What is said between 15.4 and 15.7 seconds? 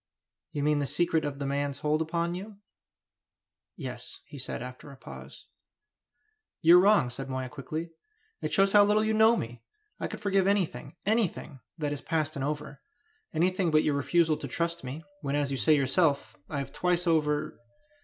you